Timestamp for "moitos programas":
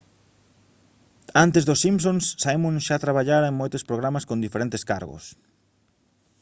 3.61-4.27